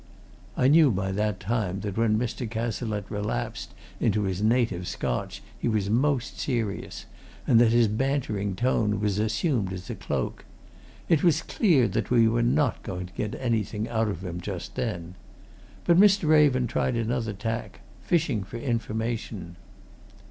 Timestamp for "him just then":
14.25-15.13